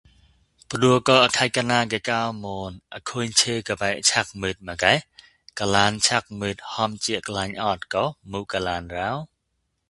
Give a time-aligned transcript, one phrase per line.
[0.71, 4.95] ပ္ဍဲကဵုအခိုက်ကၞာဂကူမန်အခိၚ်ဆဵုဂဗဆက်မိတ်မ္ဂး
[5.55, 9.17] ဂလာန်ဆက်မိတ်ဟီုစဂၠိုၚ်အိုတ်ဂှ်မုဂလာန်ရော